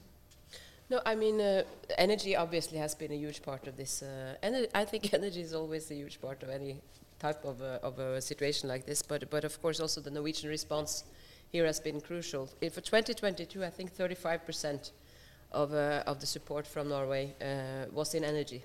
[0.89, 1.63] No, I mean, uh,
[1.97, 4.03] energy obviously has been a huge part of this.
[4.03, 6.81] Uh, and I think energy is always a huge part of any
[7.17, 9.01] type of a, of a situation like this.
[9.01, 11.05] But, but of course, also the Norwegian response
[11.51, 12.47] here has been crucial.
[12.47, 14.91] for 2022, I think 35%
[15.51, 18.63] of, uh, of the support from Norway uh, was in energy.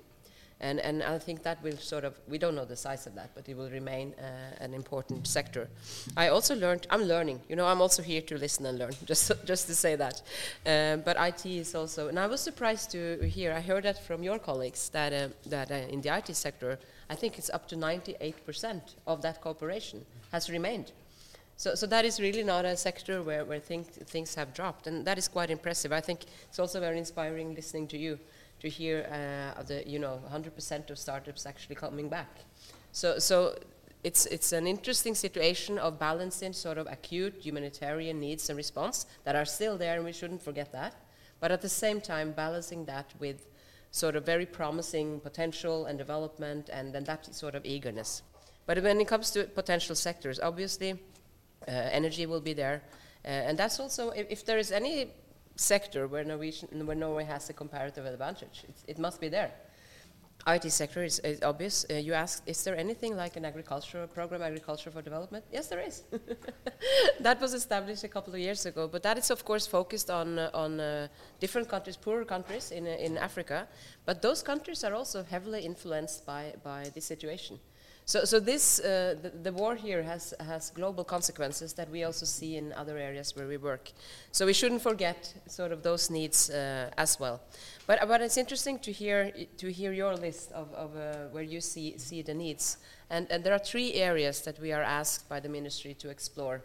[0.59, 3.29] And, and I think that will sort of, we don't know the size of that,
[3.35, 5.69] but it will remain uh, an important sector.
[6.15, 9.31] I also learned, I'm learning, you know, I'm also here to listen and learn, just,
[9.45, 10.21] just to say that.
[10.65, 14.23] Um, but IT is also, and I was surprised to hear, I heard that from
[14.23, 17.75] your colleagues, that, uh, that uh, in the IT sector, I think it's up to
[17.75, 20.91] 98% of that cooperation has remained.
[21.57, 25.05] So, so that is really not a sector where, where think, things have dropped, and
[25.05, 25.91] that is quite impressive.
[25.91, 28.19] I think it's also very inspiring listening to you
[28.59, 32.29] to hear uh, the you know 100% of startups actually coming back.
[32.91, 33.55] So so
[34.03, 39.35] it's it's an interesting situation of balancing sort of acute humanitarian needs and response that
[39.35, 40.93] are still there, and we shouldn't forget that.
[41.39, 43.47] But at the same time, balancing that with
[43.89, 48.21] sort of very promising potential and development, and then that sort of eagerness.
[48.67, 50.99] But when it comes to potential sectors, obviously,
[51.67, 52.81] energy will be there,
[53.25, 55.11] uh, and that's also if, if there is any
[55.59, 58.63] sector where, Norwegian, where Norway has a comparative advantage.
[58.87, 59.51] It, must be there.
[60.45, 61.85] IT sector is, is obvious.
[61.89, 65.43] Uh, you asked, is there anything like an agricultural program, agriculture for development?
[65.51, 66.03] Yes, there is.
[67.19, 70.39] that was established a couple of years ago, but that is of course focused on
[70.39, 71.07] uh, on uh,
[71.39, 73.67] different countries, poorer countries in uh, in Africa.
[74.05, 77.59] But those countries are also heavily influenced by by this situation.
[78.07, 82.25] So, so this, uh, the, the, war here has, has global consequences that we also
[82.25, 83.91] see in other areas where we work.
[84.31, 87.41] So we shouldn't forget sort of those needs uh, as well.
[87.85, 91.59] But, but it's interesting to hear, to hear your list of, of uh, where you
[91.59, 92.77] see, see the needs.
[93.09, 96.61] And, and there are three areas that we are asked by the ministry to explore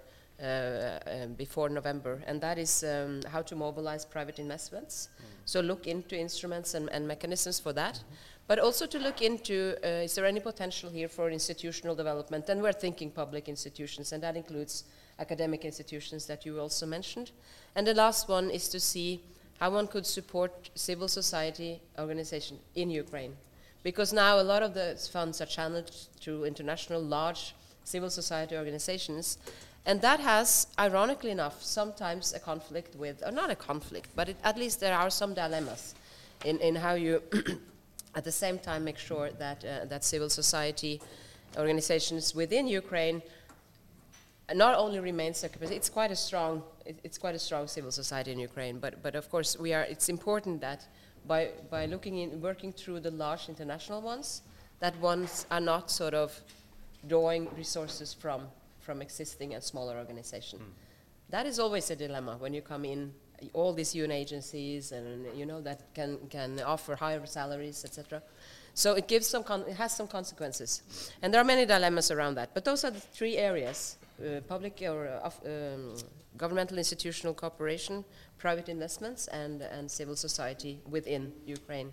[1.37, 5.09] before November, and that is um, how to mobilize private investments.
[5.09, 5.25] Mm.
[5.45, 7.95] So look into instruments and, and mechanisms for that.
[7.95, 11.95] Mm -hmm but also to look into uh, is there any potential here for institutional
[11.95, 12.49] development?
[12.49, 14.85] And we're thinking public institutions, and that includes
[15.19, 17.31] academic institutions that you also mentioned.
[17.75, 19.23] And the last one is to see
[19.61, 23.37] how one could support civil society organization in Ukraine.
[23.83, 29.39] Because now a lot of the funds are channeled through international large civil society organizations.
[29.85, 34.37] And that has, ironically enough, sometimes a conflict with, or not a conflict, but it,
[34.45, 35.95] at least there are some dilemmas
[36.45, 37.23] in, in how you
[38.15, 41.01] at the same time make sure that, uh, that civil society
[41.59, 43.23] organizations within Ukraine
[44.55, 48.39] not only remain secure, it's quite a strong, it's quite a strong civil society in
[48.39, 50.87] Ukraine, but, but of course we are, it's important that
[51.27, 54.43] by, by looking in, working through the large international ones,
[54.81, 56.39] that ones are not sort of
[57.09, 58.49] drawing resources from,
[58.83, 60.63] from existing and smaller organizations.
[60.63, 61.31] Mm.
[61.31, 63.13] That is always a dilemma when you come in
[63.53, 68.23] all these UN agencies and you know that can can offer higher salaries, etc.
[68.75, 70.83] So it gives some it has some consequences,
[71.21, 72.55] and there are many dilemmas around that.
[72.55, 75.95] But those are the three areas: uh, public or uh, um,
[76.37, 78.05] governmental institutional cooperation,
[78.39, 81.93] private investments, and and civil society within Ukraine,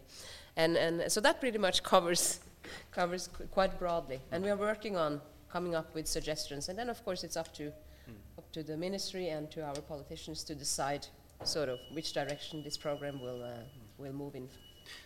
[0.55, 2.39] and and so that pretty much covers
[2.91, 4.19] covers qu quite broadly.
[4.31, 7.53] And we are working on coming up with suggestions, and then of course it's up
[7.55, 7.71] to
[8.37, 11.05] up to the ministry and to our politicians to decide
[11.43, 13.51] sort of which direction this program will uh,
[13.97, 14.47] will move in.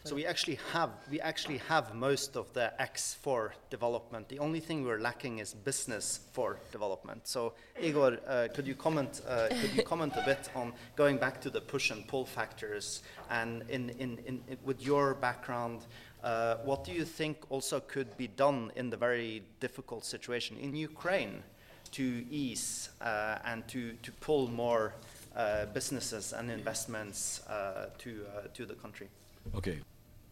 [0.06, 4.30] So we actually have we actually have most of the X for development.
[4.30, 7.28] The only thing we're lacking is business for development.
[7.28, 11.42] So Igor, uh, could you comment uh, could you comment a bit on going back
[11.42, 15.82] to the push and pull factors and in, in, in, in with your background,
[16.24, 20.76] uh, what do you think also could be done in the very difficult situation in
[20.76, 21.44] Ukraine
[21.92, 24.94] to ease uh, and to, to pull more
[25.36, 29.10] uh, businesses and investments uh, to, uh, to the country?
[29.56, 29.80] Okay,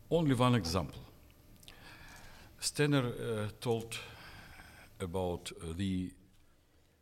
[0.10, 1.00] only one example.
[2.60, 3.98] Steinar uh, told
[5.00, 6.12] about the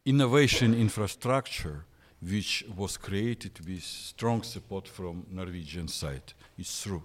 [0.05, 1.85] innovation infrastructure
[2.21, 6.33] which was created with strong support from Norwegian side.
[6.57, 7.03] It's true.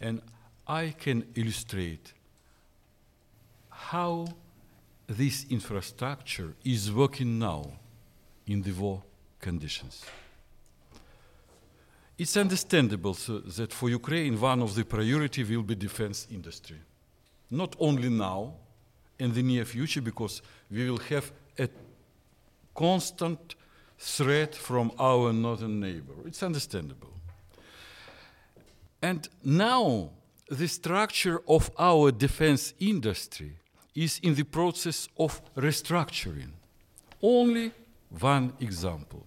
[0.00, 0.22] And
[0.66, 2.12] I can illustrate
[3.68, 4.26] how
[5.06, 7.72] this infrastructure is working now
[8.46, 9.02] in the war
[9.40, 10.04] conditions.
[12.16, 16.78] It's understandable so that for Ukraine, one of the priority will be defense industry.
[17.50, 18.54] Not only now,
[19.18, 21.68] in the near future, because we will have a
[22.74, 23.54] constant
[23.98, 26.14] threat from our northern neighbor.
[26.26, 27.12] It's understandable.
[29.02, 30.10] And now,
[30.50, 33.52] the structure of our defense industry
[33.94, 36.50] is in the process of restructuring.
[37.22, 37.72] Only
[38.20, 39.24] one example.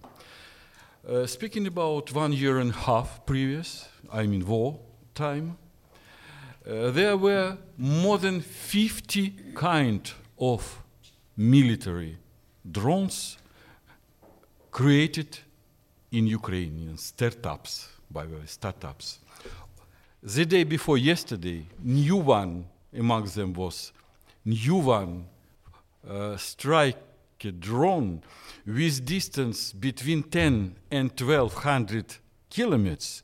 [1.08, 4.78] Uh, speaking about one year and a half previous, I mean war
[5.14, 5.56] time,
[6.68, 10.82] uh, there were more than 50 kind of
[11.36, 12.18] military
[12.70, 13.38] drones
[14.70, 15.38] created
[16.10, 19.20] in Ukrainian startups, by the way, startups.
[20.20, 23.92] The day before yesterday, new one among them was
[24.44, 25.26] new one
[26.08, 26.96] uh, strike
[27.60, 28.22] drone
[28.66, 32.16] with distance between 10 and 1200
[32.50, 33.22] kilometers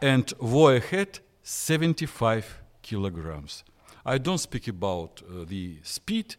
[0.00, 3.64] and weigh ahead 75 kilograms.
[4.04, 6.36] I don't speak about uh, the speed.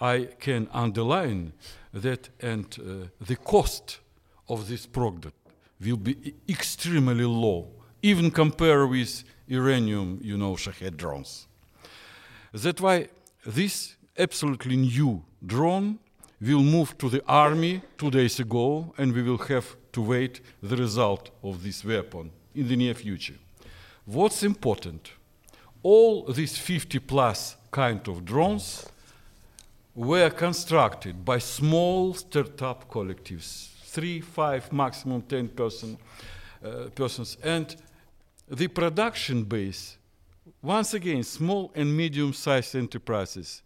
[0.00, 1.52] I can underline
[1.94, 4.00] that, and uh, the cost
[4.48, 5.36] of this product
[5.80, 7.68] will be extremely low,
[8.02, 11.46] even compared with Iranian, you know, Shahed drones.
[12.52, 13.08] That's why
[13.44, 15.98] this absolutely new drone
[16.40, 20.76] will move to the army two days ago, and we will have to wait the
[20.76, 23.36] result of this weapon in the near future.
[24.04, 25.10] What's important?
[25.82, 28.86] All these 50 plus kind of drones
[29.94, 35.96] were constructed by small startup collectives, three, five, maximum 10 person,
[36.64, 37.76] uh, persons, and
[38.48, 39.98] the production base,
[40.62, 43.62] once again, small and medium sized enterprises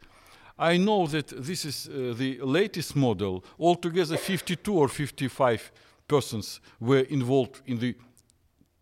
[0.60, 3.42] I know that this is uh, the latest model.
[3.58, 5.72] Altogether, 52 or 55
[6.06, 7.96] persons were involved in the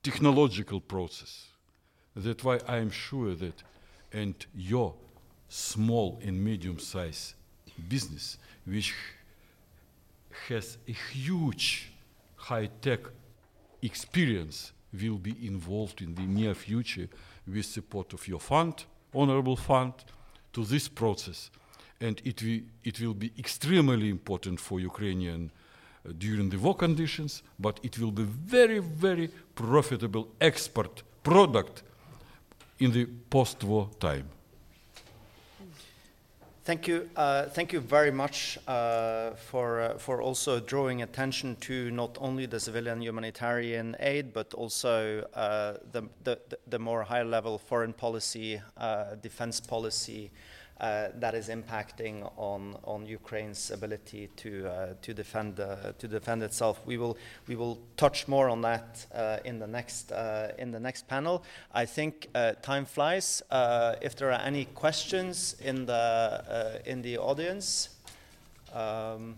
[0.02, 1.46] technological process.
[2.16, 3.62] That's why I am sure that,
[4.12, 4.92] and your
[5.48, 7.34] small and medium sized
[7.88, 8.92] business, which
[10.48, 11.92] has a huge
[12.34, 13.02] high tech
[13.82, 17.08] experience, will be involved in the near future
[17.46, 19.92] with support of your fund, honorable fund,
[20.52, 21.50] to this process
[22.00, 25.50] and it, will, it will be extremely important for Ukrainian
[26.06, 31.82] uh, during the war conditions, but it will be very, very profitable export product
[32.78, 34.28] in the post-war time.
[36.68, 37.08] Thank you.
[37.16, 42.44] Uh, thank you very much uh, for, uh, for also drawing attention to not only
[42.44, 48.60] the civilian humanitarian aid, but also uh, the, the, the, more high level foreign policy,
[48.76, 50.30] uh, defense policy,
[50.80, 56.80] that is impacting on, on Ukraine's ability to, uh, to, defend, uh, to defend itself.
[56.86, 57.16] We will,
[57.46, 61.42] we will touch more on that uh, in, the next, uh, in the next panel.
[61.74, 63.42] I think uh, time flies.
[64.00, 67.90] if there are any questions in the, in the audience,
[68.72, 69.34] um,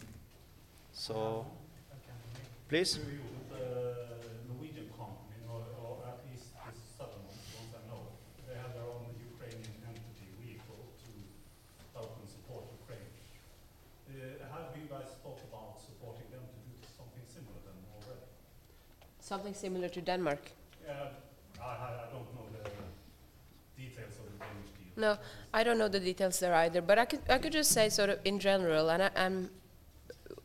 [0.93, 1.47] so
[2.69, 2.99] please.
[19.31, 20.41] Something similar to Denmark.
[20.85, 20.93] Yeah,
[21.63, 22.69] I, I don't know the
[23.81, 25.03] details of the Danish deal.
[25.05, 25.19] No,
[25.55, 28.11] I don't know the details there either, but I could, I could just say sort
[28.11, 29.51] of in general, and I, I'm,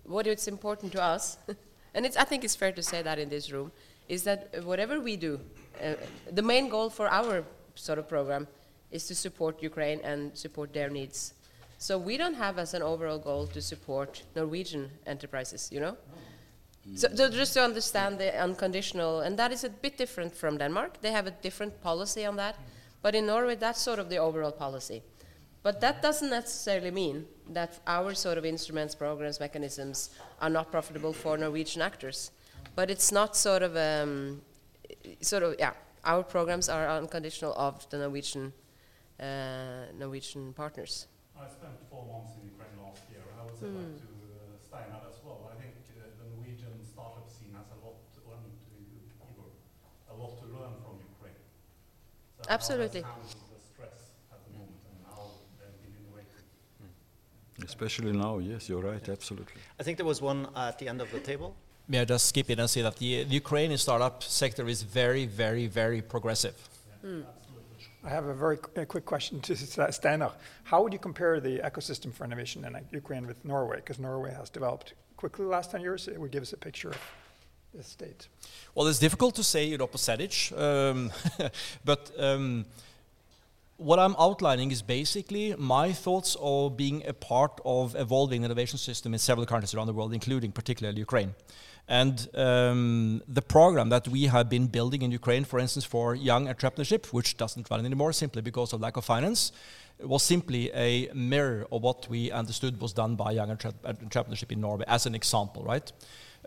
[0.03, 1.39] what it's important to us,
[1.95, 3.71] and it's, I think it's fair to say that in this room,
[4.07, 5.39] is that whatever we do,
[5.83, 5.95] uh,
[6.31, 8.47] the main goal for our sort of program
[8.91, 11.33] is to support Ukraine and support their needs.
[11.79, 15.97] So we don't have as an overall goal to support Norwegian enterprises, you know?
[16.93, 21.01] So, so just to understand the unconditional, and that is a bit different from Denmark.
[21.01, 22.55] They have a different policy on that.
[23.01, 25.01] But in Norway, that's sort of the overall policy.
[25.63, 31.13] But that doesn't necessarily mean that our sort of instruments, programs, mechanisms are not profitable
[31.13, 32.31] for Norwegian actors.
[32.75, 34.41] But it's not sort of, um,
[35.21, 35.73] sort of, yeah,
[36.03, 38.53] our programs are unconditional of the Norwegian,
[39.19, 41.07] uh, Norwegian partners.
[41.39, 44.07] I spent four months in Ukraine last year, and I would say that to
[44.37, 45.49] uh, Steinar as well.
[45.49, 48.75] I think uh, the Norwegian startup scene has a lot, to, and to
[49.29, 49.49] Igor,
[50.09, 51.41] a lot to learn from Ukraine.
[52.34, 52.34] So Absolutely.
[52.34, 53.03] How has handled the stress at the moment and how they've been innovative.
[53.03, 53.35] Hmm.
[57.63, 59.61] Especially now, yes, you're right, absolutely.
[59.79, 61.55] I think there was one at the end of the table.
[61.87, 65.25] May I just skip in and say that the, the Ukrainian startup sector is very,
[65.25, 66.55] very, very progressive.
[67.01, 67.21] Hmm.
[68.03, 70.33] I have a very qu- a quick question to St- uh, Steinar.
[70.63, 73.77] How would you compare the ecosystem for innovation in uh, Ukraine with Norway?
[73.77, 76.07] Because Norway has developed quickly the last 10 years.
[76.07, 76.99] It would give us a picture of the
[77.83, 78.27] state.
[78.73, 81.11] Well, it's difficult to say, you know, percentage, um,
[81.85, 82.65] but um,
[83.77, 88.77] what I'm outlining is basically my thoughts of being a part of evolving the innovation
[88.77, 91.35] system in several countries around the world, including particularly Ukraine.
[91.87, 96.47] And um, the program that we have been building in Ukraine, for instance, for young
[96.47, 99.51] entrepreneurship, which doesn't run anymore simply because of lack of finance,
[99.99, 104.61] was simply a mirror of what we understood was done by young entre- entrepreneurship in
[104.61, 105.91] Norway, as an example, right?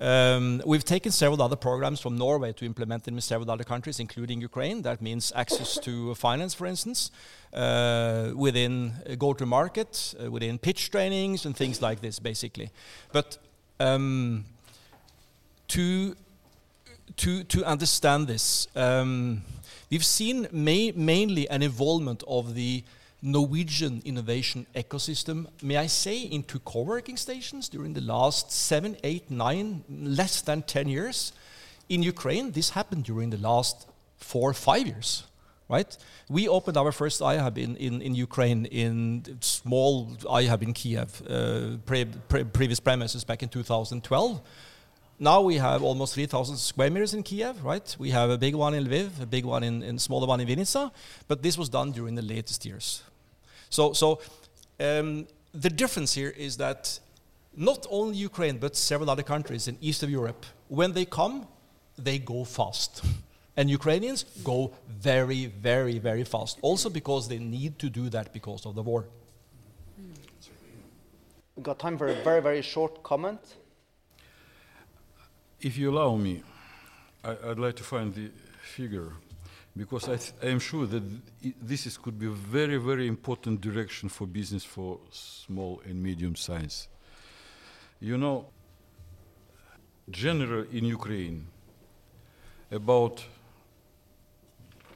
[0.01, 3.99] Um, we've taken several other programs from Norway to implement them in several other countries,
[3.99, 4.83] including Ukraine.
[4.83, 7.11] That means access to finance, for instance,
[7.53, 12.71] uh, within uh, go-to-market, uh, within pitch trainings, and things like this, basically.
[13.13, 13.39] But
[13.81, 14.45] um,
[15.69, 16.15] to
[17.17, 19.43] to to understand this, um,
[19.91, 22.85] we've seen ma- mainly an involvement of the
[23.21, 29.83] Norwegian innovation ecosystem, may I say, into co-working stations during the last seven, eight, nine,
[29.89, 31.33] less than ten years.
[31.89, 33.89] In Ukraine, this happened during the last
[34.19, 35.25] four, five years.
[35.69, 35.95] Right?
[36.31, 41.77] We opened our first iHub in, in, in Ukraine in small iHub in Kiev, uh,
[41.85, 44.41] pre, pre, previous premises back in 2012.
[45.21, 47.97] Now we have almost 3,000 square meters in Kiev, right?
[47.99, 50.49] We have a big one in Lviv, a big one in, in smaller one in
[50.49, 50.91] Vinnytsia,
[51.27, 53.03] but this was done during the latest years.
[53.71, 54.21] So, so
[54.81, 56.99] um, the difference here is that
[57.57, 61.47] not only Ukraine, but several other countries in east of Europe, when they come,
[61.97, 63.05] they go fast.
[63.57, 66.59] And Ukrainians go very, very, very fast.
[66.63, 69.07] Also because they need to do that because of the war.
[71.57, 73.41] We've got time for a very, very short comment.
[75.61, 76.45] If you allow me,
[77.25, 78.31] I, would like to find the
[78.63, 79.15] figure
[79.79, 81.05] because I, I am sure that
[81.63, 86.35] this is, could be a very, very important direction for business for small and medium
[86.35, 86.89] size.
[88.01, 88.47] You know,
[90.11, 91.47] general in Ukraine,
[92.71, 93.25] about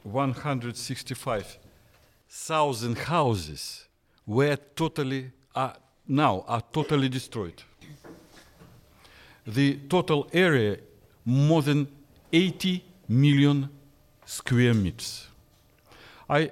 [0.02, 3.86] 165,000 houses
[4.26, 5.76] were totally, are
[6.08, 7.62] now are totally destroyed
[9.46, 10.78] the total area
[11.24, 11.86] more than
[12.32, 13.68] 80 million
[14.24, 15.26] square meters.
[16.28, 16.50] I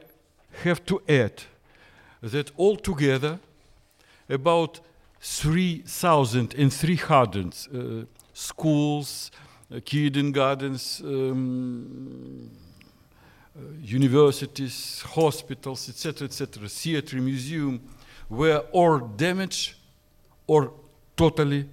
[0.64, 1.43] have to add
[2.23, 3.39] that altogether
[4.29, 4.81] about
[5.21, 9.31] 3,300 uh, schools,
[9.75, 12.51] uh, kindergartens, um,
[13.57, 17.81] uh, universities, hospitals, etc., etc., theater, museum,
[18.29, 19.75] were or damaged
[20.47, 20.73] or
[21.16, 21.68] totally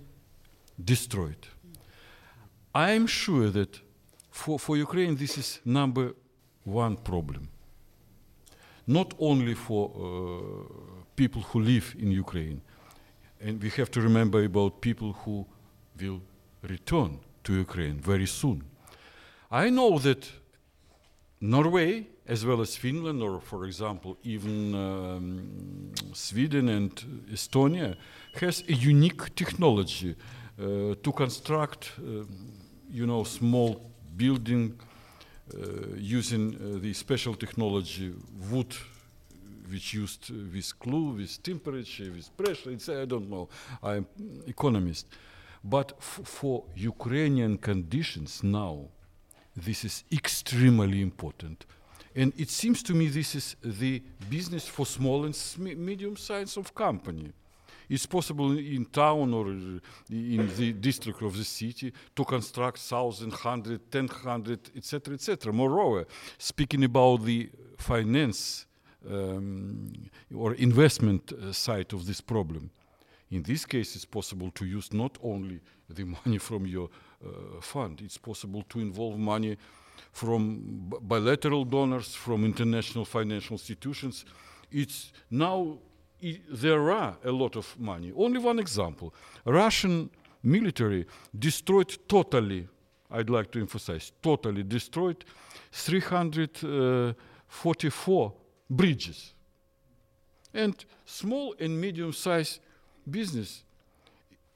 [0.83, 1.47] destroyed.
[2.73, 3.79] I'm sure that
[4.37, 6.13] for, for Ukraine, this is number
[6.63, 7.49] one problem.
[8.85, 12.61] Not only for uh, people who live in Ukraine,
[13.41, 15.45] and we have to remember about people who
[15.99, 16.21] will
[16.61, 18.63] return to Ukraine very soon.
[19.51, 20.31] I know that
[21.41, 26.91] Norway, as well as Finland, or for example, even um, Sweden and
[27.31, 27.95] Estonia,
[28.41, 30.15] has a unique technology
[30.59, 32.23] uh, to construct, uh,
[32.89, 33.87] you know, small
[34.17, 34.79] building
[35.53, 38.13] uh, using uh, the special technology
[38.51, 38.75] wood
[39.71, 42.71] which used with glue, with temperature, with pressure.
[42.71, 43.49] It's, I don't know.
[43.83, 44.05] I'm
[44.45, 45.07] economist.
[45.63, 48.87] But for Ukrainian conditions now,
[49.55, 51.65] this is extremely important.
[52.15, 56.57] And it seems to me this is the business for small and sm- medium size
[56.57, 57.33] of company.
[57.89, 63.89] It's possible in town or in the district of the city to construct thousand, hundred,
[63.91, 65.53] ten hundred, etc., etc.
[65.53, 66.05] Moreover,
[66.37, 68.65] speaking about the finance
[69.09, 69.93] um,
[70.35, 72.69] or investment uh, side of this problem,
[73.31, 76.89] in this case, it's possible to use not only the money from your
[77.25, 79.57] uh, fund, it's possible to involve money
[80.11, 84.25] from bilateral donors, from international financial institutions.
[84.71, 85.79] It's now
[86.49, 88.11] there are a lot of money.
[88.15, 89.13] Only one example:
[89.45, 90.09] Russian
[90.43, 91.05] military
[91.37, 92.67] destroyed totally.
[93.09, 95.23] I'd like to emphasize totally destroyed
[95.71, 98.33] 344
[98.69, 99.33] bridges.
[100.53, 102.59] And small and medium-sized
[103.09, 103.63] business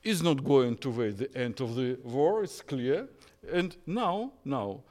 [0.04, 2.44] is not going to wait the end of the war.
[2.44, 3.08] It's clear.
[3.52, 4.82] And now, now,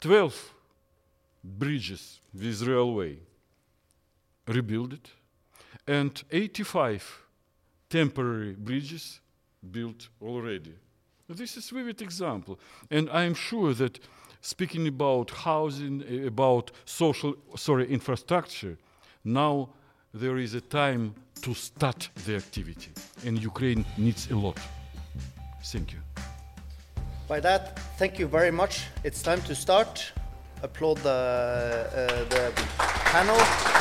[0.00, 0.54] 12
[1.42, 3.18] bridges with railway
[4.46, 5.10] rebuilt,
[5.86, 7.22] and 85
[7.88, 9.20] temporary bridges
[9.70, 10.74] built already.
[11.28, 12.58] This is vivid example,
[12.90, 13.98] and I am sure that
[14.40, 18.78] speaking about housing, eh, about social, sorry, infrastructure,
[19.24, 19.70] now
[20.14, 22.92] there is a time to start the activity,
[23.24, 24.58] and Ukraine needs a lot.
[25.64, 25.98] Thank you.
[27.28, 28.84] By that, thank you very much.
[29.02, 30.12] It's time to start.
[30.62, 32.52] Applaud the, uh, the
[33.12, 33.75] panel.